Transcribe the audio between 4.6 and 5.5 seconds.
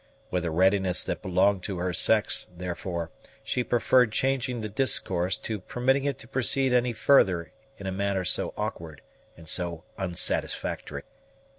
the discourse